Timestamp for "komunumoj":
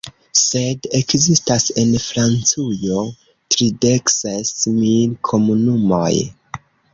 5.31-6.11